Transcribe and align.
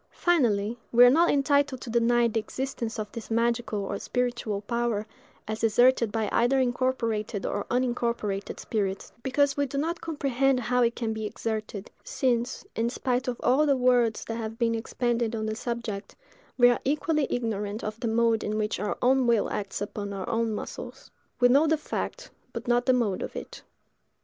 Finally, 0.17 0.79
we 0.91 1.05
are 1.05 1.11
not 1.11 1.29
entitled 1.29 1.79
to 1.79 1.91
deny 1.91 2.27
the 2.27 2.39
existence 2.39 2.97
of 2.97 3.11
this 3.11 3.29
magical 3.29 3.85
or 3.85 3.99
spiritual 3.99 4.61
power, 4.61 5.05
as 5.47 5.63
exerted 5.63 6.11
by 6.11 6.27
either 6.31 6.59
incorporated 6.59 7.45
or 7.45 7.65
unincorporated 7.69 8.59
spirits, 8.59 9.11
because 9.21 9.55
we 9.55 9.67
do 9.67 9.77
not 9.77 10.01
comprehend 10.01 10.59
how 10.59 10.81
it 10.81 10.95
can 10.95 11.13
be 11.13 11.27
exerted; 11.27 11.91
since, 12.03 12.65
in 12.75 12.89
spite 12.89 13.27
of 13.27 13.39
all 13.43 13.67
the 13.67 13.77
words 13.77 14.25
that 14.25 14.37
have 14.37 14.57
been 14.57 14.73
expended 14.73 15.35
on 15.35 15.45
the 15.45 15.55
subject, 15.55 16.15
we 16.57 16.67
are 16.67 16.79
equally 16.83 17.27
ignorant 17.29 17.83
of 17.83 17.99
the 17.99 18.07
mode 18.07 18.43
in 18.43 18.57
which 18.57 18.79
our 18.79 18.97
own 19.03 19.27
will 19.27 19.51
acts 19.51 19.81
upon 19.81 20.13
our 20.13 20.27
own 20.27 20.51
muscles. 20.51 21.11
We 21.39 21.47
know 21.47 21.67
the 21.67 21.77
fact, 21.77 22.31
but 22.53 22.67
not 22.67 22.87
the 22.87 22.93
mode 22.93 23.21
of 23.21 23.35
it. 23.35 23.61